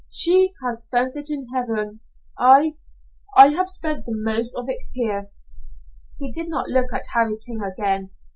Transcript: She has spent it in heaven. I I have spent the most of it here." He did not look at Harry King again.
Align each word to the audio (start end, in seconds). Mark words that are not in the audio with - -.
She 0.09 0.53
has 0.63 0.81
spent 0.81 1.15
it 1.15 1.29
in 1.29 1.49
heaven. 1.53 1.99
I 2.35 2.75
I 3.37 3.49
have 3.49 3.69
spent 3.69 4.05
the 4.07 4.15
most 4.15 4.51
of 4.55 4.67
it 4.67 4.81
here." 4.93 5.29
He 6.17 6.31
did 6.31 6.49
not 6.49 6.69
look 6.69 6.91
at 6.91 7.05
Harry 7.13 7.37
King 7.37 7.61
again. 7.61 8.09